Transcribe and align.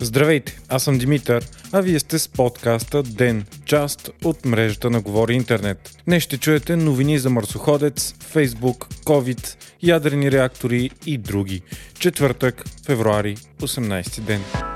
Здравейте, 0.00 0.60
аз 0.68 0.82
съм 0.82 0.98
Димитър, 0.98 1.44
а 1.72 1.80
вие 1.80 2.00
сте 2.00 2.18
с 2.18 2.28
подкаста 2.28 3.02
ДЕН, 3.02 3.44
част 3.64 4.10
от 4.24 4.44
мрежата 4.44 4.90
на 4.90 5.00
Говори 5.00 5.34
Интернет. 5.34 5.96
Днес 6.06 6.22
ще 6.22 6.38
чуете 6.38 6.76
новини 6.76 7.18
за 7.18 7.30
марсоходец, 7.30 8.14
Фейсбук, 8.20 8.88
COVID, 9.04 9.56
ядрени 9.82 10.32
реактори 10.32 10.90
и 11.06 11.18
други. 11.18 11.62
Четвъртък, 11.98 12.64
февруари, 12.86 13.36
18 13.60 14.20
ден. 14.20 14.73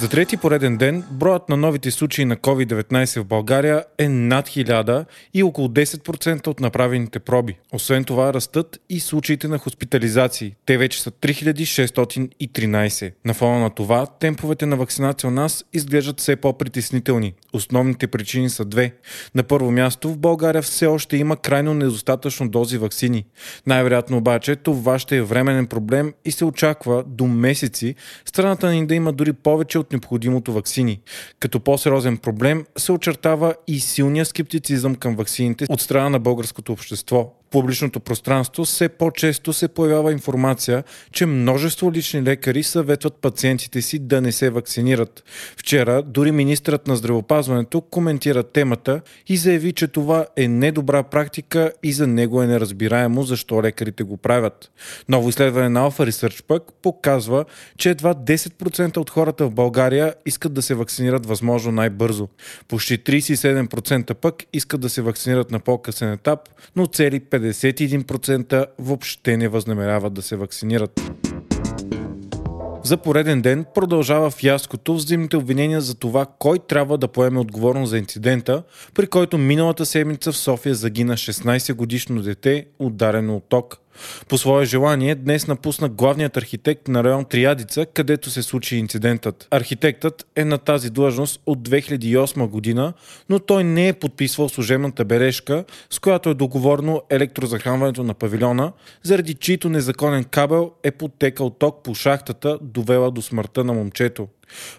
За 0.00 0.08
трети 0.08 0.36
пореден 0.36 0.76
ден, 0.76 1.04
броят 1.10 1.48
на 1.48 1.56
новите 1.56 1.90
случаи 1.90 2.24
на 2.24 2.36
COVID-19 2.36 3.20
в 3.20 3.24
България 3.24 3.84
е 3.98 4.08
над 4.08 4.48
1000 4.48 5.04
и 5.34 5.42
около 5.42 5.68
10% 5.68 6.46
от 6.46 6.60
направените 6.60 7.18
проби. 7.18 7.58
Освен 7.72 8.04
това, 8.04 8.34
растат 8.34 8.80
и 8.88 9.00
случаите 9.00 9.48
на 9.48 9.58
хоспитализации. 9.58 10.54
Те 10.66 10.78
вече 10.78 11.02
са 11.02 11.10
3613. 11.10 13.12
На 13.24 13.34
фона 13.34 13.60
на 13.60 13.70
това, 13.70 14.06
темповете 14.06 14.66
на 14.66 14.76
вакцинация 14.76 15.28
у 15.28 15.30
нас 15.30 15.64
изглеждат 15.72 16.20
все 16.20 16.36
по-притеснителни. 16.36 17.34
Основните 17.52 18.06
причини 18.06 18.50
са 18.50 18.64
две. 18.64 18.94
На 19.34 19.42
първо 19.42 19.70
място, 19.70 20.08
в 20.08 20.18
България 20.18 20.62
все 20.62 20.86
още 20.86 21.16
има 21.16 21.36
крайно 21.36 21.74
недостатъчно 21.74 22.48
дози 22.48 22.78
вакцини. 22.78 23.24
Най-вероятно 23.66 24.16
обаче 24.16 24.56
това 24.56 24.98
ще 24.98 25.16
е 25.16 25.22
временен 25.22 25.66
проблем 25.66 26.12
и 26.24 26.32
се 26.32 26.44
очаква 26.44 27.04
до 27.06 27.26
месеци 27.26 27.94
страната 28.24 28.70
ни 28.70 28.86
да 28.86 28.94
има 28.94 29.12
дори 29.12 29.32
повече 29.32 29.78
от 29.78 29.89
необходимото 29.92 30.52
вакцини. 30.52 31.00
Като 31.40 31.60
по-сериозен 31.60 32.18
проблем 32.18 32.64
се 32.78 32.92
очертава 32.92 33.54
и 33.66 33.80
силния 33.80 34.26
скептицизъм 34.26 34.94
към 34.94 35.16
вакцините 35.16 35.66
от 35.68 35.80
страна 35.80 36.08
на 36.08 36.18
българското 36.18 36.72
общество 36.72 37.39
публичното 37.50 38.00
пространство 38.00 38.64
все 38.64 38.88
по-често 38.88 39.52
се 39.52 39.68
появява 39.68 40.12
информация, 40.12 40.84
че 41.12 41.26
множество 41.26 41.92
лични 41.92 42.22
лекари 42.22 42.62
съветват 42.62 43.14
пациентите 43.14 43.82
си 43.82 43.98
да 43.98 44.20
не 44.20 44.32
се 44.32 44.50
вакцинират. 44.50 45.24
Вчера 45.56 46.02
дори 46.02 46.32
министрът 46.32 46.86
на 46.86 46.96
здравеопазването 46.96 47.80
коментира 47.80 48.42
темата 48.42 49.00
и 49.26 49.36
заяви, 49.36 49.72
че 49.72 49.88
това 49.88 50.26
е 50.36 50.48
недобра 50.48 51.02
практика 51.02 51.72
и 51.82 51.92
за 51.92 52.06
него 52.06 52.42
е 52.42 52.46
неразбираемо 52.46 53.22
защо 53.22 53.62
лекарите 53.62 54.02
го 54.02 54.16
правят. 54.16 54.70
Ново 55.08 55.28
изследване 55.28 55.68
на 55.68 55.90
Alpha 55.90 56.10
Research 56.10 56.44
пък 56.44 56.62
показва, 56.82 57.44
че 57.78 57.90
едва 57.90 58.14
10% 58.14 58.96
от 58.96 59.10
хората 59.10 59.46
в 59.46 59.50
България 59.50 60.14
искат 60.26 60.52
да 60.52 60.62
се 60.62 60.74
вакцинират 60.74 61.26
възможно 61.26 61.72
най-бързо. 61.72 62.28
Почти 62.68 62.98
37% 62.98 64.14
пък 64.14 64.34
искат 64.52 64.80
да 64.80 64.88
се 64.88 65.02
вакцинират 65.02 65.50
на 65.50 65.60
по-късен 65.60 66.12
етап, 66.12 66.40
но 66.76 66.86
цели 66.86 67.20
50 67.20 67.39
51% 67.40 68.66
въобще 68.78 69.36
не 69.36 69.48
възнамеряват 69.48 70.14
да 70.14 70.22
се 70.22 70.36
вакцинират. 70.36 71.00
За 72.84 72.96
пореден 72.96 73.42
ден 73.42 73.64
продължава 73.74 74.30
фиаското 74.30 74.94
взаимните 74.94 75.36
обвинения 75.36 75.80
за 75.80 75.94
това 75.94 76.26
кой 76.38 76.58
трябва 76.58 76.98
да 76.98 77.08
поеме 77.08 77.40
отговорност 77.40 77.90
за 77.90 77.98
инцидента, 77.98 78.62
при 78.94 79.06
който 79.06 79.38
миналата 79.38 79.86
седмица 79.86 80.32
в 80.32 80.36
София 80.36 80.74
загина 80.74 81.12
16 81.12 81.74
годишно 81.74 82.22
дете, 82.22 82.66
ударено 82.78 83.36
от 83.36 83.44
ток. 83.48 83.76
По 84.28 84.38
свое 84.38 84.64
желание 84.64 85.14
днес 85.14 85.46
напусна 85.46 85.88
главният 85.88 86.36
архитект 86.36 86.88
на 86.88 87.04
район 87.04 87.24
Триадица, 87.24 87.86
където 87.86 88.30
се 88.30 88.42
случи 88.42 88.76
инцидентът. 88.76 89.48
Архитектът 89.50 90.26
е 90.36 90.44
на 90.44 90.58
тази 90.58 90.90
длъжност 90.90 91.40
от 91.46 91.68
2008 91.68 92.48
година, 92.48 92.92
но 93.28 93.38
той 93.38 93.64
не 93.64 93.88
е 93.88 93.92
подписвал 93.92 94.48
служебната 94.48 95.04
бележка, 95.04 95.64
с 95.90 95.98
която 95.98 96.30
е 96.30 96.34
договорно 96.34 97.02
електрозахранването 97.10 98.02
на 98.02 98.14
павилиона, 98.14 98.72
заради 99.02 99.34
чието 99.34 99.68
незаконен 99.68 100.24
кабел 100.24 100.72
е 100.82 100.90
потекал 100.90 101.50
ток 101.50 101.82
по 101.84 101.94
шахтата, 101.94 102.58
довела 102.62 103.10
до 103.10 103.22
смъртта 103.22 103.64
на 103.64 103.72
момчето. 103.72 104.28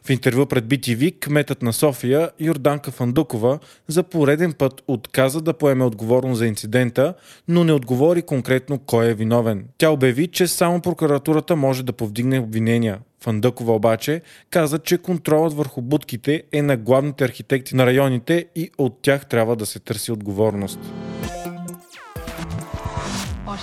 В 0.04 0.10
интервю 0.10 0.46
пред 0.46 0.66
BTV 0.66 1.20
кметът 1.20 1.62
на 1.62 1.74
София 1.74 2.30
Йорданка 2.40 2.92
Фандукова 2.92 3.60
за 3.88 4.04
пореден 4.04 4.54
път 4.54 4.82
отказа 4.88 5.42
да 5.42 5.54
поеме 5.54 5.86
отговорност 5.86 6.38
за 6.38 6.48
инцидента, 6.48 7.14
но 7.48 7.64
не 7.64 7.74
отговори 7.74 8.22
конкретно 8.22 8.80
кой 8.80 9.10
е 9.10 9.14
виновен. 9.14 9.66
Тя 9.78 9.90
обяви, 9.90 10.28
че 10.28 10.48
само 10.48 10.82
прокуратурата 10.82 11.56
може 11.56 11.84
да 11.84 11.94
повдигне 11.94 12.40
обвинения. 12.40 13.00
Фандъкова 13.24 13.76
обаче 13.76 14.22
каза, 14.50 14.80
че 14.80 14.98
контролът 14.98 15.54
върху 15.54 15.82
будките 15.82 16.44
е 16.52 16.62
на 16.62 16.78
главните 16.78 17.24
архитекти 17.24 17.76
на 17.76 17.86
районите 17.86 18.46
и 18.56 18.72
от 18.78 19.02
тях 19.02 19.26
трябва 19.26 19.56
да 19.56 19.66
се 19.66 19.80
търси 19.80 20.12
отговорност. 20.12 20.80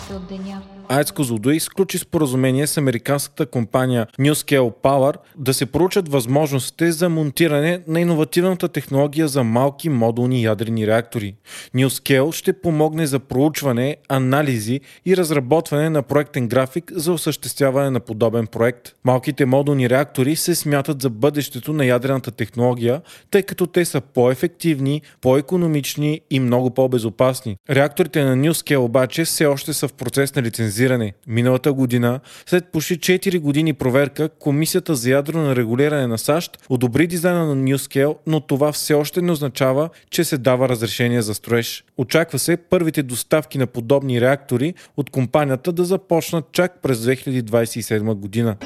Още 0.09 0.17
от 0.17 0.27
деня 0.27 0.63
АЕЦ 0.91 1.13
Козлодуй 1.13 1.55
изключи 1.55 1.99
споразумение 1.99 2.67
с 2.67 2.77
американската 2.77 3.47
компания 3.47 4.07
NewScale 4.21 4.73
Power 4.83 5.15
да 5.37 5.55
се 5.55 5.67
проучат 5.67 6.09
възможностите 6.09 6.93
за 6.93 7.09
монтиране 7.09 7.81
на 7.87 8.01
иновативната 8.01 8.69
технология 8.69 9.29
за 9.29 9.45
малки 9.45 9.89
модулни 9.89 10.43
ядрени 10.43 10.87
реактори. 10.87 11.35
NewScale 11.75 12.33
ще 12.33 12.53
помогне 12.53 13.07
за 13.07 13.19
проучване, 13.19 13.97
анализи 14.09 14.81
и 15.07 15.17
разработване 15.17 15.91
на 15.91 16.03
проектен 16.03 16.49
график 16.49 16.93
за 16.95 17.13
осъществяване 17.13 17.91
на 17.91 18.01
подобен 18.01 18.47
проект. 18.47 18.93
Малките 19.05 19.47
модулни 19.47 19.91
реактори 19.91 20.37
се 20.37 20.55
смятат 20.55 21.03
за 21.03 21.11
бъдещето 21.11 21.73
на 21.73 21.85
ядрената 21.85 22.31
технология, 22.31 23.01
тъй 23.31 23.43
като 23.43 23.67
те 23.67 23.85
са 23.85 24.01
по-ефективни, 24.01 25.03
по-економични 25.21 26.21
и 26.31 26.41
много 26.41 26.71
по-безопасни. 26.71 27.57
Реакторите 27.71 28.25
на 28.25 28.37
NewScale 28.37 28.77
обаче 28.77 29.25
все 29.25 29.47
още 29.47 29.73
са 29.73 29.89
в 29.89 29.93
процес 29.99 30.35
на 30.35 30.43
лицензиране. 30.43 31.13
Миналата 31.27 31.73
година, 31.73 32.21
след 32.47 32.73
почти 32.73 32.99
4 32.99 33.41
години 33.41 33.73
проверка, 33.73 34.29
Комисията 34.29 34.95
за 34.95 35.11
ядрено 35.11 35.57
регулиране 35.57 36.07
на 36.07 36.19
САЩ 36.19 36.59
одобри 36.69 37.07
дизайна 37.07 37.47
на 37.47 37.57
NewScale, 37.57 38.17
но 38.27 38.41
това 38.41 38.73
все 38.73 38.95
още 38.95 39.23
не 39.23 39.33
означава, 39.33 39.89
че 40.11 40.25
се 40.25 40.39
дава 40.39 40.69
разрешение 40.69 41.23
за 41.23 41.35
строеж. 41.35 41.85
Очаква 41.97 42.39
се 42.39 42.57
първите 42.57 43.03
доставки 43.03 43.59
на 43.59 43.67
подобни 43.67 44.21
реактори 44.21 44.75
от 44.97 45.11
компанията 45.11 45.73
да 45.73 45.85
започнат 45.85 46.45
чак 46.53 46.83
през 46.83 46.99
2027 46.99 48.15
година. 48.15 48.57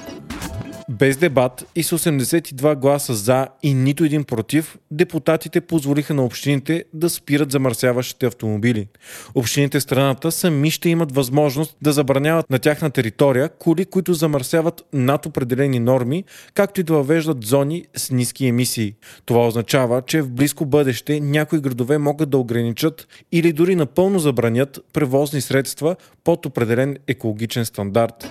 Без 0.90 1.16
дебат 1.16 1.66
и 1.76 1.82
с 1.82 1.98
82 1.98 2.76
гласа 2.76 3.14
за 3.14 3.48
и 3.62 3.74
нито 3.74 4.04
един 4.04 4.24
против, 4.24 4.78
депутатите 4.90 5.60
позволиха 5.60 6.14
на 6.14 6.24
общините 6.24 6.84
да 6.94 7.10
спират 7.10 7.52
замърсяващите 7.52 8.26
автомобили. 8.26 8.88
Общините 9.34 9.78
в 9.78 9.82
страната 9.82 10.32
сами 10.32 10.70
ще 10.70 10.88
имат 10.88 11.14
възможност 11.14 11.76
да 11.82 11.92
забраняват 11.92 12.50
на 12.50 12.58
тяхна 12.58 12.90
територия 12.90 13.48
коли, 13.48 13.84
които 13.84 14.14
замърсяват 14.14 14.82
над 14.92 15.26
определени 15.26 15.78
норми, 15.78 16.24
както 16.54 16.80
и 16.80 16.84
да 16.84 16.92
въвеждат 16.92 17.44
зони 17.44 17.84
с 17.96 18.10
ниски 18.10 18.46
емисии. 18.46 18.94
Това 19.24 19.46
означава, 19.46 20.02
че 20.02 20.22
в 20.22 20.30
близко 20.30 20.66
бъдеще 20.66 21.20
някои 21.20 21.60
градове 21.60 21.98
могат 21.98 22.30
да 22.30 22.38
ограничат 22.38 23.08
или 23.32 23.52
дори 23.52 23.76
напълно 23.76 24.18
забранят 24.18 24.78
превозни 24.92 25.40
средства 25.40 25.96
под 26.24 26.46
определен 26.46 26.96
екологичен 27.06 27.64
стандарт. 27.64 28.28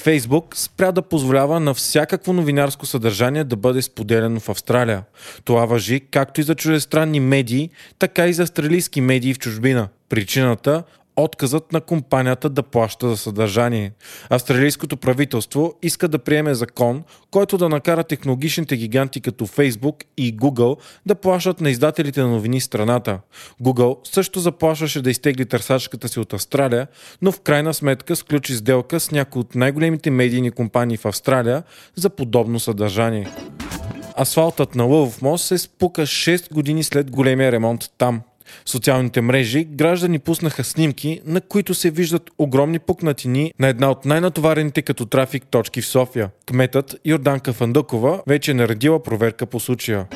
Фейсбук 0.00 0.56
спря 0.56 0.92
да 0.92 1.02
позволява 1.02 1.60
на 1.60 1.74
всякакво 1.74 2.32
новинарско 2.32 2.86
съдържание 2.86 3.44
да 3.44 3.56
бъде 3.56 3.82
споделено 3.82 4.40
в 4.40 4.48
Австралия. 4.48 5.02
Това 5.44 5.64
въжи 5.64 6.00
както 6.10 6.40
и 6.40 6.44
за 6.44 6.54
чуждестранни 6.54 7.20
медии, 7.20 7.70
така 7.98 8.26
и 8.26 8.32
за 8.32 8.42
австралийски 8.42 9.00
медии 9.00 9.34
в 9.34 9.38
чужбина. 9.38 9.88
Причината 10.08 10.82
отказът 11.20 11.72
на 11.72 11.80
компанията 11.80 12.50
да 12.50 12.62
плаща 12.62 13.08
за 13.08 13.16
съдържание. 13.16 13.92
Австралийското 14.30 14.96
правителство 14.96 15.74
иска 15.82 16.08
да 16.08 16.18
приеме 16.18 16.54
закон, 16.54 17.02
който 17.30 17.58
да 17.58 17.68
накара 17.68 18.04
технологичните 18.04 18.76
гиганти 18.76 19.20
като 19.20 19.46
Facebook 19.46 20.04
и 20.16 20.36
Google 20.36 20.76
да 21.06 21.14
плащат 21.14 21.60
на 21.60 21.70
издателите 21.70 22.20
на 22.20 22.28
новини 22.28 22.60
страната. 22.60 23.20
Google 23.62 23.96
също 24.12 24.40
заплашваше 24.40 25.02
да 25.02 25.10
изтегли 25.10 25.46
търсачката 25.46 26.08
си 26.08 26.20
от 26.20 26.32
Австралия, 26.32 26.86
но 27.22 27.32
в 27.32 27.40
крайна 27.40 27.74
сметка 27.74 28.16
сключи 28.16 28.54
сделка 28.54 29.00
с 29.00 29.10
някои 29.10 29.40
от 29.40 29.54
най-големите 29.54 30.10
медийни 30.10 30.50
компании 30.50 30.96
в 30.96 31.06
Австралия 31.06 31.62
за 31.96 32.10
подобно 32.10 32.60
съдържание. 32.60 33.28
Асфалтът 34.20 34.74
на 34.74 34.84
Лъвов 34.84 35.22
мост 35.22 35.44
се 35.44 35.58
спука 35.58 36.02
6 36.02 36.52
години 36.52 36.84
след 36.84 37.10
големия 37.10 37.52
ремонт 37.52 37.90
там 37.98 38.20
социалните 38.66 39.20
мрежи, 39.20 39.64
граждани 39.64 40.18
пуснаха 40.18 40.64
снимки, 40.64 41.20
на 41.26 41.40
които 41.40 41.74
се 41.74 41.90
виждат 41.90 42.30
огромни 42.38 42.78
пукнатини 42.78 43.52
на 43.58 43.68
една 43.68 43.90
от 43.90 44.04
най-натоварените 44.04 44.82
като 44.82 45.06
трафик 45.06 45.46
точки 45.50 45.82
в 45.82 45.86
София. 45.86 46.30
Кметът 46.46 46.96
Йорданка 47.04 47.52
Фандъкова 47.52 48.22
вече 48.26 48.50
е 48.50 48.54
наредила 48.54 49.02
проверка 49.02 49.46
по 49.46 49.60
случая. 49.60 50.06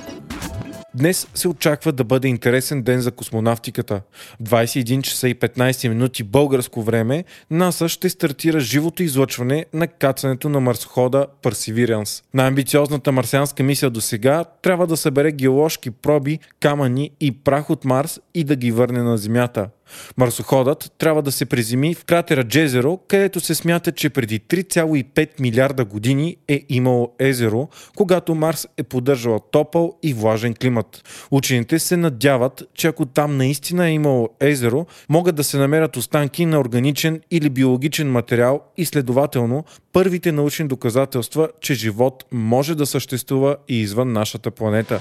Днес 0.96 1.29
се 1.35 1.49
очаква 1.49 1.93
да 1.93 2.05
бъде 2.05 2.29
интересен 2.29 2.82
ден 2.82 3.00
за 3.00 3.11
космонавтиката. 3.11 4.00
В 4.41 4.44
21 4.44 5.02
часа 5.02 5.29
и 5.29 5.35
15 5.35 5.88
минути 5.88 6.23
българско 6.23 6.82
време 6.82 7.25
НАСА 7.50 7.88
ще 7.88 8.08
стартира 8.08 8.61
живото 8.61 9.02
излъчване 9.02 9.67
на 9.73 9.87
кацането 9.87 10.49
на 10.49 10.61
марсохода 10.61 11.26
Perseverance. 11.43 12.25
Най-амбициозната 12.35 13.12
марсианска 13.12 13.62
мисия 13.62 13.91
до 13.91 14.00
сега 14.00 14.44
трябва 14.62 14.87
да 14.87 14.96
събере 14.96 15.32
геоложки 15.32 15.91
проби, 15.91 16.38
камъни 16.61 17.11
и 17.20 17.32
прах 17.32 17.70
от 17.70 17.85
Марс 17.85 18.20
и 18.35 18.44
да 18.44 18.56
ги 18.56 18.73
върне 18.73 19.02
на 19.02 19.19
Земята. 19.19 19.69
Марсоходът 20.16 20.92
трябва 20.98 21.22
да 21.22 21.32
се 21.32 21.44
приземи 21.44 21.94
в 21.94 22.04
кратера 22.04 22.44
Джезеро, 22.44 22.98
където 23.08 23.40
се 23.40 23.54
смята, 23.54 23.92
че 23.92 24.10
преди 24.10 24.40
3,5 24.40 25.40
милиарда 25.40 25.84
години 25.84 26.36
е 26.48 26.62
имало 26.69 27.12
езеро, 27.19 27.69
когато 27.96 28.34
Марс 28.34 28.66
е 28.76 28.82
поддържала 28.82 29.40
топъл 29.50 29.98
и 30.02 30.14
влажен 30.14 30.54
климат. 30.54 31.02
Учените 31.31 31.78
се 31.78 31.96
надяват, 31.96 32.62
че 32.75 32.86
ако 32.86 33.06
там 33.06 33.36
наистина 33.36 33.86
е 33.88 33.92
имало 33.92 34.28
езеро, 34.40 34.86
могат 35.08 35.36
да 35.36 35.44
се 35.44 35.58
намерят 35.58 35.96
останки 35.96 36.46
на 36.46 36.60
органичен 36.60 37.20
или 37.31 37.50
биологичен 37.50 38.10
материал 38.10 38.62
и 38.76 38.84
следователно 38.84 39.64
първите 39.92 40.32
научни 40.32 40.69
доказателства, 40.69 41.48
че 41.60 41.75
живот 41.75 42.25
може 42.32 42.75
да 42.75 42.86
съществува 42.86 43.56
и 43.69 43.81
извън 43.81 44.12
нашата 44.12 44.50
планета. 44.50 45.00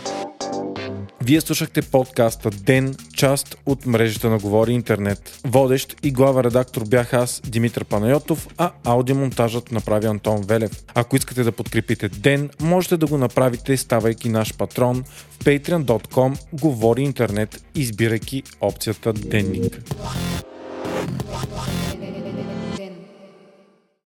Вие 1.25 1.41
слушахте 1.41 1.81
подкаста 1.81 2.49
Ден, 2.49 2.95
част 3.15 3.57
от 3.65 3.85
мрежата 3.85 4.29
на 4.29 4.37
Говори 4.37 4.71
Интернет. 4.71 5.39
Водещ 5.45 5.95
и 6.03 6.11
глава 6.11 6.43
редактор 6.43 6.83
бях 6.87 7.13
аз, 7.13 7.41
Димитър 7.45 7.85
Панайотов, 7.85 8.47
а 8.57 8.71
аудиомонтажът 8.83 9.71
направи 9.71 10.07
Антон 10.07 10.41
Велев. 10.41 10.71
Ако 10.93 11.15
искате 11.15 11.43
да 11.43 11.51
подкрепите 11.51 12.09
Ден, 12.09 12.49
можете 12.61 12.97
да 12.97 13.07
го 13.07 13.17
направите 13.17 13.77
ставайки 13.77 14.29
наш 14.29 14.57
патрон 14.57 15.03
в 15.31 15.45
patreon.com 15.45 16.37
Говори 16.53 17.01
Интернет, 17.01 17.63
избирайки 17.75 18.43
опцията 18.61 19.13
Денник. 19.13 19.81